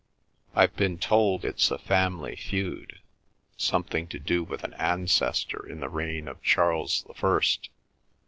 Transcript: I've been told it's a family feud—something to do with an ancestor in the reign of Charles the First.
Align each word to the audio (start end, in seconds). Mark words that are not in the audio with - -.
I've 0.55 0.75
been 0.75 0.97
told 0.97 1.45
it's 1.45 1.69
a 1.69 1.77
family 1.77 2.35
feud—something 2.35 4.07
to 4.07 4.17
do 4.17 4.43
with 4.43 4.63
an 4.63 4.73
ancestor 4.73 5.63
in 5.63 5.79
the 5.79 5.89
reign 5.89 6.27
of 6.27 6.41
Charles 6.41 7.03
the 7.03 7.13
First. 7.13 7.69